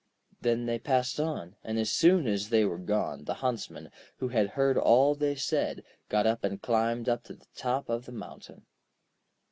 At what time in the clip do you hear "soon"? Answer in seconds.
1.91-2.25